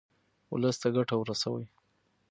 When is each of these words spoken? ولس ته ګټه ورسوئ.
ولس 0.51 0.75
ته 0.81 0.87
ګټه 0.95 1.15
ورسوئ. 1.17 1.65